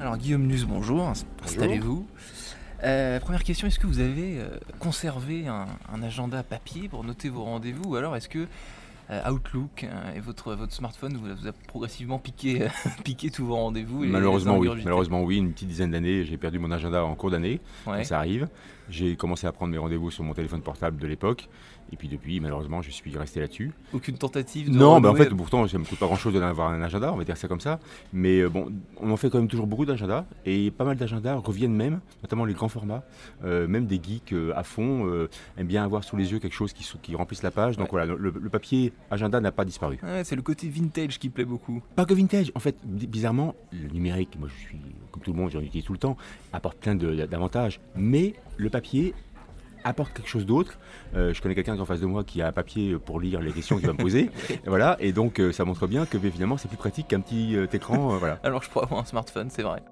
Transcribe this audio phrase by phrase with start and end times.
[0.00, 1.12] Alors Guillaume Nus, bonjour,
[1.44, 2.06] installez-vous.
[2.82, 4.48] Euh, première question, est-ce que vous avez euh,
[4.80, 8.48] conservé un, un agenda papier pour noter vos rendez-vous ou alors est-ce que
[9.10, 12.66] euh, Outlook et votre, votre smartphone vous, vous a progressivement piqué,
[13.04, 16.72] piqué tous vos rendez-vous Malheureusement oui, malheureusement oui, une petite dizaine d'années, j'ai perdu mon
[16.72, 17.60] agenda en cours d'année,
[18.02, 18.48] ça arrive.
[18.88, 21.48] J'ai commencé à prendre mes rendez-vous sur mon téléphone portable de l'époque.
[21.92, 23.72] Et puis depuis, malheureusement, je suis resté là-dessus.
[23.92, 26.80] Aucune tentative de Non, mais en fait, pourtant, ça me coûte pas grand-chose d'avoir un
[26.82, 27.80] agenda, on va dire ça comme ça.
[28.12, 30.24] Mais euh, bon, on en fait quand même toujours beaucoup d'agendas.
[30.46, 33.02] Et pas mal d'agendas reviennent même, notamment les grands formats.
[33.44, 34.82] Euh, même des geeks euh, à fond
[35.56, 37.76] aiment bien avoir sous les yeux quelque chose qui, qui remplisse la page.
[37.76, 39.98] Donc voilà, le, papier agenda n'a pas disparu.
[40.24, 41.82] c'est le côté vintage qui plaît beaucoup.
[41.96, 42.52] Pas que vintage.
[42.54, 44.78] En fait, bizarrement, le numérique, moi je suis
[45.10, 46.16] comme tout le monde, j'en utilise tout le temps,
[46.52, 47.80] apporte plein d'avantages.
[47.94, 49.14] Mais le papier
[49.84, 50.78] apporte quelque chose d'autre.
[51.14, 53.52] Euh, je connais quelqu'un en face de moi qui a un papier pour lire les
[53.52, 54.30] questions qu'il va me poser.
[54.50, 57.56] et voilà, et donc euh, ça montre bien que finalement c'est plus pratique qu'un petit
[57.56, 58.16] euh, écran.
[58.18, 58.38] voilà.
[58.44, 59.82] Alors je pourrais avoir un smartphone, c'est vrai.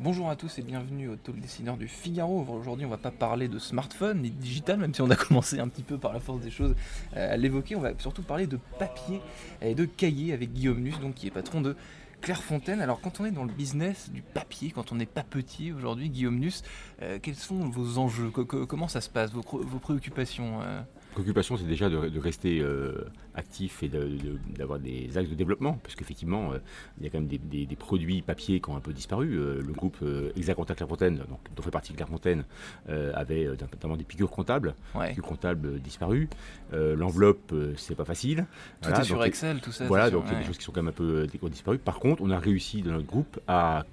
[0.00, 2.46] Bonjour à tous et bienvenue au Talk Dessineur du Figaro.
[2.48, 5.58] Aujourd'hui, on va pas parler de smartphone ni de digital, même si on a commencé
[5.58, 6.74] un petit peu par la force des choses
[7.14, 7.76] à l'évoquer.
[7.76, 9.20] On va surtout parler de papier
[9.60, 11.76] et de cahier avec Guillaume Nus, donc qui est patron de
[12.20, 15.22] Claire Fontaine, alors quand on est dans le business du papier, quand on n'est pas
[15.22, 16.62] petit aujourd'hui, Guillaume Nus,
[17.02, 18.30] euh, quels sont vos enjeux?
[18.30, 20.60] Comment ça se passe, vos, préoccupations
[21.12, 23.90] préoccupation, c'est déjà de, rester euh, actif et
[24.56, 26.58] d'avoir des axes de développement, parce qu'effectivement, euh,
[26.98, 29.34] il y a quand même des, produits papier qui ont un peu disparu.
[29.34, 29.98] Euh, le groupe
[30.36, 32.44] Exaconta Clairefontaine, donc, dont fait partie Clairefontaine,
[33.14, 35.10] avait notamment des piqûres comptables, ouais.
[35.10, 36.28] piqûres comptables disparues.
[36.72, 38.46] L'enveloppe, c'est pas facile.
[38.80, 39.86] Tout est sur Excel, tout ça.
[39.86, 41.78] Voilà, donc il y a des choses qui sont quand même un peu disparues.
[41.78, 43.84] Par contre, on a réussi dans notre groupe à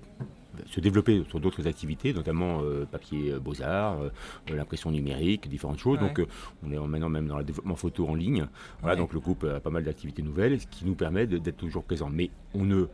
[0.65, 4.09] se développer sur d'autres activités, notamment euh, papier euh, beaux-arts, euh,
[4.53, 5.99] l'impression numérique, différentes choses.
[5.99, 6.21] Donc
[6.63, 8.47] on est maintenant même dans le développement photo en ligne.
[8.81, 11.83] Voilà, donc le groupe a pas mal d'activités nouvelles, ce qui nous permet d'être toujours
[11.83, 12.09] présent.
[12.09, 12.87] Mais on ne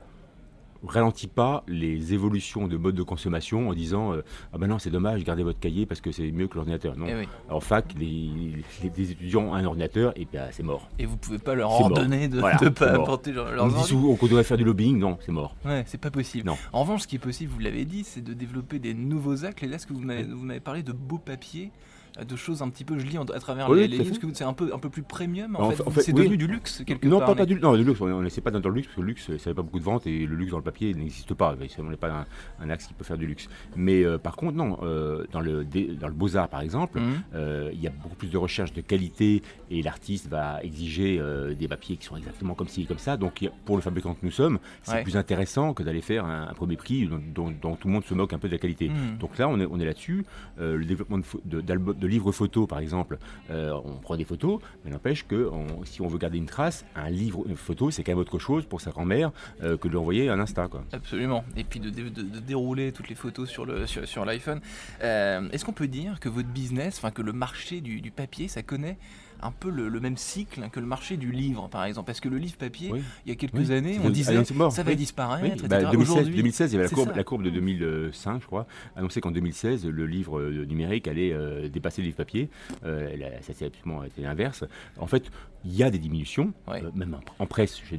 [0.84, 4.24] ralentit pas les évolutions de mode de consommation en disant euh,
[4.54, 6.98] ah ben non c'est dommage gardez votre cahier parce que c'est mieux que l'ordinateur.
[6.98, 7.06] Non.
[7.08, 10.90] Eh en fac les, étudiants ont un ordinateur et bien c'est mort.
[11.00, 14.28] Et vous pouvez pas leur ordonner de ne pas apporter leur, on dit souvent qu'on
[14.28, 14.98] devrait faire du lobbying.
[14.98, 15.56] Non c'est mort.
[15.66, 16.48] Ouais c'est pas possible.
[16.48, 16.58] Non.
[16.74, 19.64] en revanche ce qui est possible vous l'avez dit c'est de développer des nouveaux actes.
[19.64, 21.72] Et là ce que vous m'avez parlé de beau papier
[22.20, 24.72] de choses un petit peu, je lis à travers les, les livres, c'est un peu,
[24.74, 26.02] un peu plus premium en, fait.
[26.02, 27.30] c'est devenu du luxe quelque non, part.
[27.30, 29.08] Pas, pas du, non, du luxe, on n'essaie pas dans le luxe, parce que le
[29.08, 31.56] luxe, ça n'avait pas beaucoup de ventes et le luxe dans le papier n'existe pas.
[31.80, 32.26] On n'est pas
[32.60, 33.50] un, axe qui peut faire du luxe.
[33.76, 37.22] Mais euh, par contre, non, euh, dans le, dans le Beaux-Arts par exemple, mhm.
[37.36, 41.22] euh, il y a beaucoup plus de recherche de qualité et l'artiste va exiger
[41.58, 43.18] des papiers qui sont exactement comme ci et comme ça.
[43.18, 46.76] Donc pour le fabricant que nous sommes, c'est plus intéressant que d'aller faire un, premier
[46.76, 48.90] prix dont, tout le monde se moque un peu de la qualité.
[48.90, 49.18] Mhm.
[49.20, 50.26] Donc là, on est, on est là-dessus.
[50.58, 53.18] le développement de, de, livres photos, par exemple,
[53.50, 55.50] euh, on prend des photos, mais n'empêche que
[55.86, 58.66] si on veut garder une trace, un livre, une photo, c'est quand même autre chose
[58.66, 59.32] pour sa grand-mère
[59.64, 60.68] euh, que de lui envoyer un Insta.
[60.68, 60.84] Quoi.
[60.92, 61.44] Absolument.
[61.56, 64.62] Et puis de, dérouler toutes les photos sur, le, sur, l'iPhone.
[65.04, 68.64] Euh, est-ce qu'on peut dire que votre business, enfin que le marché du papier, ça
[68.64, 68.98] connaît
[69.42, 72.08] un peu le, même cycle que le marché du livre, par exemple.
[72.08, 72.92] Parce que le livre papier,
[73.26, 75.68] il y a quelques années, on disait ça va disparaître.
[75.68, 80.06] Bah, 2016, il y avait la courbe, de 2005, je crois, annoncé qu'en 2016, le
[80.06, 82.50] livre euh, numérique allait euh, dépasser le livre papier.
[82.86, 84.64] Euh, ça s'est absolument été l'inverse.
[84.98, 85.32] En fait,
[85.66, 86.54] il y a des diminutions,
[86.96, 87.82] même en presse.
[87.90, 87.96] Je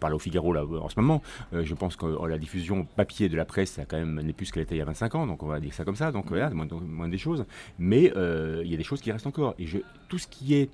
[0.00, 1.22] parle au Figaro là, en ce moment.
[1.52, 4.52] je pense que la diffusion papier de la presse, ça quand même n'est plus ce
[4.52, 6.10] qu'elle était il y a 25 ans, donc on va dire ça comme ça.
[6.10, 7.44] Donc voilà, moins, moins des choses.
[7.78, 9.54] Mais il y a des choses qui restent encore.
[9.58, 10.70] Et je, tout ce qui est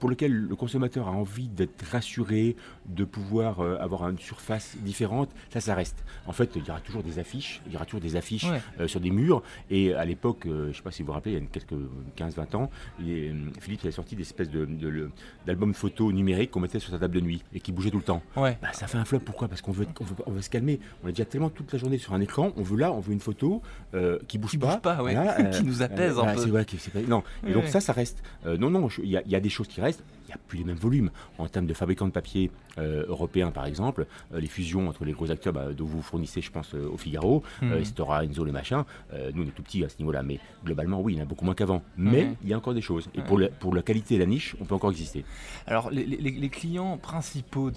[0.00, 2.56] pour lequel le consommateur a envie d'être rassuré,
[2.86, 6.02] de pouvoir euh, avoir une surface différente, ça, ça reste.
[6.26, 8.46] En fait, il y aura toujours des affiches, il y aura toujours des affiches
[8.80, 9.42] euh, sur des murs.
[9.70, 11.46] Et à l'époque, euh, je ne sais pas si vous vous rappelez, il y a
[11.46, 11.74] quelques
[12.16, 12.70] 15-20 ans,
[13.60, 17.20] Philippe a sorti des espèces d'albums de, photos numériques qu'on mettait sur sa table de
[17.20, 18.22] nuit et qui bougeaient tout le temps.
[18.36, 18.58] Ouais.
[18.62, 19.20] Bah, ça fait un flop.
[19.20, 19.48] Pourquoi?
[19.48, 19.86] Parce qu'on veut,
[20.26, 20.80] on veut, se calmer.
[21.04, 22.52] On est déjà tellement toute la journée sur un écran.
[22.56, 23.60] On veut là, on veut une photo
[24.26, 26.60] qui bouge qui pas, bouge pas qui nous apaise un peu.
[27.06, 27.22] Non.
[27.46, 28.22] Et donc ça, ça reste.
[28.46, 30.76] non, non, il y, a des choses qui restent il n'y a plus les mêmes
[30.76, 31.10] volumes.
[31.38, 35.12] En termes de fabricants de papier euh, européens, par exemple, euh, les fusions entre les
[35.12, 37.72] gros acteurs bah, dont vous fournissez, je pense, euh, au Figaro, mmh.
[37.74, 38.84] Estora, Enzo, les machins,
[39.34, 40.22] nous, on est tout petits à ce niveau-là.
[40.22, 41.82] Mais globalement, oui, il y en a beaucoup moins qu'avant.
[41.96, 42.36] Mais mhm.
[42.42, 43.08] il y a encore des choses.
[43.14, 45.24] Et pour, pour la qualité et la niche, on peut encore exister.
[45.66, 47.70] Alors, les, clients principaux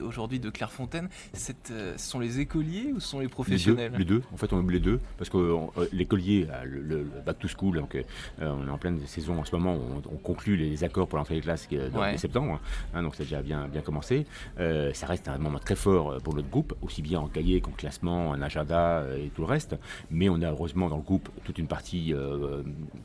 [0.00, 1.52] aujourd'hui de, Clairefontaine, ce
[1.96, 3.92] sont les écoliers ou ce sont les professionnels?
[3.96, 5.00] les deux, En fait, on les deux.
[5.18, 5.56] Parce que
[5.92, 7.96] l'écolier, le, back to school, donc
[8.40, 9.78] on est en pleine saison en ce moment,
[10.10, 12.60] on, conclut les accords pour l'entrée classes de septembre,
[12.94, 14.26] hein, donc ça a déjà bien, bien commencé.
[14.58, 18.30] ça reste un moment très fort pour notre groupe, aussi bien en cahier qu'en classement,
[18.30, 19.76] en agenda et tout le reste.
[20.10, 22.14] Mais on a heureusement dans le groupe toute une partie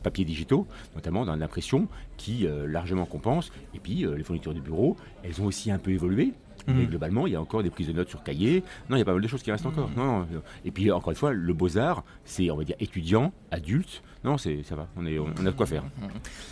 [0.04, 1.88] papier digitaux, notamment dans l'impression,
[2.18, 3.52] qui largement compense.
[3.74, 6.34] Et puis les fournitures du bureau, elles ont aussi un peu évolué.
[6.68, 6.88] Mais mhm.
[6.88, 8.64] globalement, il y a encore des prises de notes sur cahier.
[8.90, 9.90] Non, il y a pas mal de choses qui restent encore.
[9.90, 9.96] Mhm.
[9.98, 10.28] Non,
[10.66, 14.64] Et puis, encore une fois, le Beaux-Arts, c'est, on va dire, étudiant, adulte, non, c'est
[14.64, 15.84] ça va, on, est, on a de quoi faire.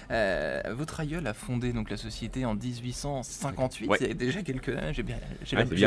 [0.10, 4.70] Euh, votre aïeul a fondé donc la société en 1858, il y a déjà quelques
[4.70, 5.18] années, j'ai bien,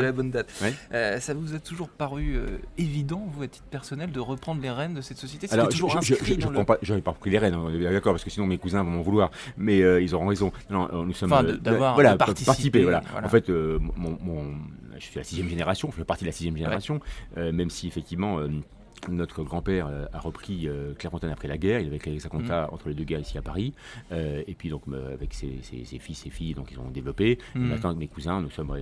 [0.02, 0.52] la, bonne date.
[0.92, 4.70] Euh, ça vous a toujours paru euh, évident, vous, à titre personnel, de reprendre les
[4.70, 5.50] rênes de cette société?
[5.52, 8.46] Alors, toujours je, je, je, pas, pas pris les rênes, hein, d'accord, parce que sinon
[8.46, 10.52] mes cousins vont m'en vouloir, mais ils auront raison.
[10.68, 11.32] Non, nous sommes.
[11.32, 12.82] Enfin, d'avoir voilà, participé.
[12.82, 13.02] voilà.
[13.22, 14.56] En fait, mon, mon,
[14.96, 17.00] je suis la sixième génération, je fais partie de la sixième génération,
[17.36, 18.40] même si effectivement
[19.08, 21.80] notre grand-père euh, a repris euh, Clairefontaine après la guerre.
[21.80, 22.74] Il avait créé sa compta mm.
[22.74, 23.72] entre les deux guerres ici à Paris.
[24.12, 27.38] Euh, et puis, donc, avec ses, fils et filles, donc, ils ont développé.
[27.54, 27.68] Mm.
[27.68, 28.76] maintenant, avec mes cousins, nous sommes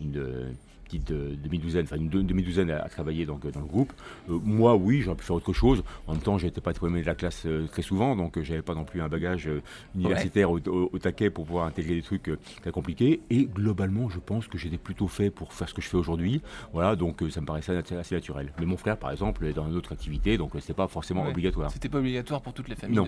[0.00, 0.54] une,
[0.86, 3.92] petite demi-douzaine, enfin une demi-douzaine à, travailler donc, dans le groupe.
[4.28, 5.82] moi, oui, j'aurais pu faire autre chose.
[6.06, 8.74] En même temps, je n'étais pas premier de la classe très souvent, donc j'avais pas
[8.74, 9.50] non plus un bagage
[9.94, 12.30] universitaire au, taquet pour pouvoir intégrer des trucs
[12.60, 13.20] très compliqués.
[13.30, 16.42] Et globalement, je pense que j'étais plutôt fait pour faire ce que je fais aujourd'hui.
[16.72, 18.52] Voilà, donc ça me paraissait assez naturel.
[18.58, 21.70] Mais mon frère, par exemple, dans une autre activité, donc c'était pas forcément obligatoire.
[21.70, 22.96] C'était pas obligatoire pour toutes les familles.
[22.96, 23.06] Non.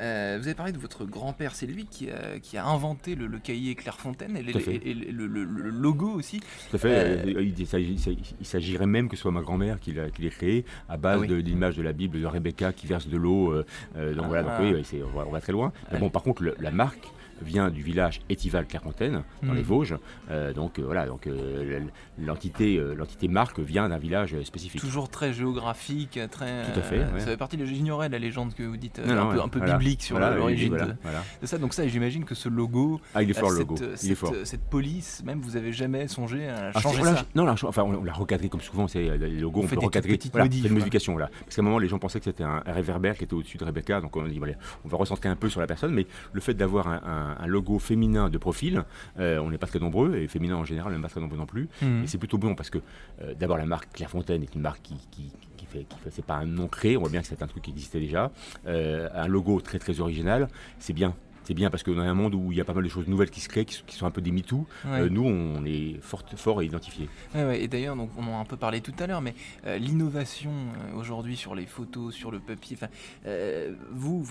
[0.00, 3.38] Euh, vous avez parlé de votre grand-père, c'est lui qui a, qui a, inventé le,
[3.38, 6.40] cahier Clairefontaine et, le, logo aussi.
[6.72, 7.26] Tout à fait.
[7.26, 7.52] Euh,
[8.40, 11.34] il, s'agirait même que ce soit ma grand-mère qui l'ait créé à base ah de
[11.34, 13.52] l'image de la Bible de Rebecca qui verse de l'eau.
[13.52, 14.62] Euh, donc voilà, donc ah.
[14.62, 15.70] oui, on, va, très loin.
[15.92, 17.10] Mais bon, par contre, la marque
[17.42, 19.64] vient du village Étival-Clairefontaine, dans les hmm.
[19.64, 19.96] Vosges.
[20.30, 21.80] Euh, donc euh, voilà, donc euh,
[22.18, 24.80] l'entité, l'entité marque vient d'un village spécifique.
[24.80, 26.64] Toujours très géographique, très.
[26.72, 27.04] Tout à fait.
[27.18, 30.76] Ça fait partie de j'ignorais la légende que vous dites, un, peu, biblique sur l'origine
[30.76, 31.58] de, ça.
[31.58, 33.76] Donc ça, j'imagine que ce logo, ah, il est fort, le logo.
[34.02, 34.34] il est fort.
[34.44, 37.24] cette police, même vous avez jamais songé à ah, changer ça.
[37.34, 40.18] Non, enfin on l'a recadré comme souvent, c'est les logos, on, peut recadrer.
[40.32, 41.28] Voilà, c'est une modification là.
[41.44, 43.64] Parce qu'à un moment, les gens pensaient que c'était un réverbère qui était au-dessus de
[43.64, 44.40] Rebecca, donc on dit
[44.84, 47.78] on va recentrer un peu sur la personne, mais le fait d'avoir un un, logo
[47.78, 48.84] féminin de profil.
[49.18, 51.38] Euh, on n'est pas très nombreux, et féminin en général, on n'est pas très nombreux
[51.38, 51.68] non plus.
[51.80, 52.04] Mhm.
[52.04, 52.78] Et c'est plutôt bon parce que
[53.22, 56.24] euh, d'abord la marque Clairefontaine est une marque qui, qui, qui fait, qui fait c'est
[56.24, 58.30] pas un nom créé, on voit bien que c'est un truc qui existait déjà.
[58.66, 60.48] Euh, un logo très très original,
[60.78, 62.84] c'est bien c'est bien parce qu'on a un monde où il y a pas mal
[62.84, 64.66] de choses nouvelles qui se créent, qui, sont un peu des MeToo.
[64.86, 67.08] Euh, nous, on est fort, fort et identifié.
[67.34, 69.34] et d'ailleurs, donc, on en a un peu parlé tout à l'heure, mais
[69.66, 72.76] euh, l'innovation euh, aujourd'hui sur les photos, sur le papier,
[73.92, 74.26] vous,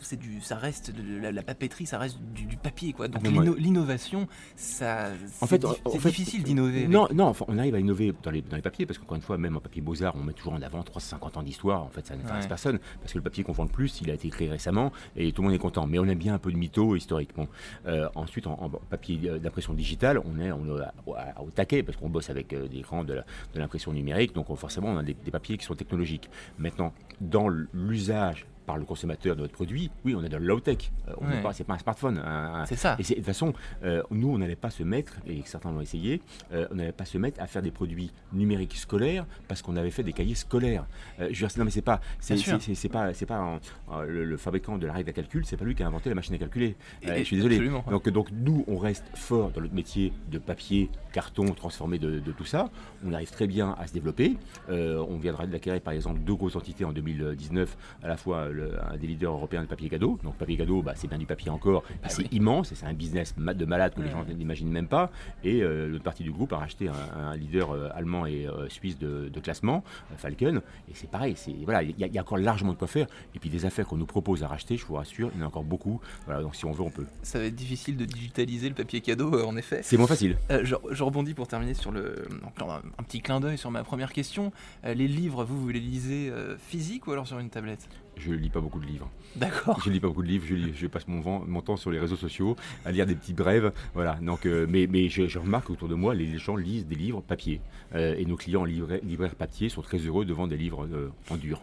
[0.00, 3.08] c'est du, ça reste de la, papeterie, ça reste du, papier, quoi.
[3.08, 3.22] Donc
[3.58, 5.10] l'innovation, ça,
[5.40, 6.86] en fait, c'est difficile d'innover.
[6.86, 9.38] Non, non, on arrive à innover dans les, dans les papiers parce qu'encore une fois,
[9.38, 11.82] même en papier beaux arts, on met toujours en avant 350 ans d'histoire.
[11.82, 14.14] En fait, ça n'intéresse personne parce que le papier qu'on vend le plus, il a
[14.14, 15.86] été créé récemment et tout le monde est content.
[15.86, 17.48] Mais on aime bien de mytho historiquement.
[17.86, 20.64] Euh, ensuite, en, papier d'impression digitale, on est, on
[21.06, 23.22] au taquet parce qu'on bosse avec euh, des grands de
[23.54, 26.28] l'impression numérique, donc forcément on a des papiers qui sont technologiques.
[26.58, 30.90] Maintenant, dans l'usage par le consommateur de notre produit, oui, on est dans le low-tech.
[31.08, 32.22] Euh, pas, c'est pas un smartphone.
[32.66, 32.96] c'est ça.
[32.98, 33.52] Et de toute façon,
[33.84, 36.22] euh, nous, on n'allait pas se mettre, et certains l'ont essayé,
[36.52, 39.90] euh, on n'allait pas se mettre à faire des produits numériques scolaires parce qu'on avait
[39.90, 40.86] fait des cahiers scolaires.
[41.18, 43.60] je veux non, mais c'est pas, c'est, c'est, pas, c'est pas
[44.06, 46.34] le, fabricant de la règle à calcul, c'est pas lui qui a inventé la machine
[46.34, 46.76] à calculer.
[47.02, 47.60] je suis désolé.
[47.90, 52.44] Donc, donc, nous, on reste fort dans notre métier de papier, carton, transformé de, tout
[52.44, 52.70] ça.
[53.04, 54.36] On arrive très bien à se développer.
[54.68, 59.06] on viendra d'acquérir, par exemple, deux grosses entités en 2019, à la fois un des
[59.06, 60.18] leaders européens de papier cadeau.
[60.22, 62.92] Donc papier cadeau, bah, c'est bien du papier encore, ah c'est immense et c'est un
[62.92, 65.10] business de malade que les gens n'imaginent même pas.
[65.42, 68.98] Et euh, l'autre partie du groupe a racheté un, leader euh, allemand et euh, suisse
[68.98, 69.84] de, classement,
[70.16, 70.62] Falcon.
[70.88, 73.06] Et c'est pareil, c'est voilà, il y, a encore largement de quoi faire.
[73.34, 75.44] Et puis des affaires qu'on nous propose à racheter, je vous rassure, il y en
[75.44, 76.00] a encore beaucoup.
[76.24, 77.06] Voilà, donc si on veut, on peut.
[77.22, 79.80] Ça va être difficile de digitaliser le papier cadeau, en effet.
[79.82, 80.36] C'est moins facile.
[80.50, 82.26] Je, rebondis pour terminer sur le
[82.60, 84.52] un, petit clin d'œil sur ma première question.
[84.84, 87.88] les livres, vous, vous les lisez physiques ou alors sur une tablette?
[88.16, 89.10] Je lis pas beaucoup de livres.
[89.36, 89.80] D'accord.
[89.84, 92.16] Je lis pas beaucoup de livres, je, je passe mon, mon, temps sur les réseaux
[92.16, 93.72] sociaux à lire des petits brèves.
[93.94, 94.14] Voilà.
[94.22, 97.60] Donc, euh, mais mais je, remarque autour de moi, les gens lisent des livres papier.
[97.94, 101.36] Euh, et nos clients libraires, papier sont très heureux de vendre des livres euh, en
[101.36, 101.60] dur.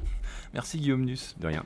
[0.53, 1.35] Merci Guillaume Nus.
[1.39, 1.63] De rien.